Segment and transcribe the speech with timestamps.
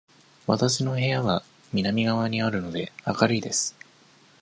[0.47, 1.43] わたしの部屋は
[1.73, 3.75] 南側にあるので、明るいです。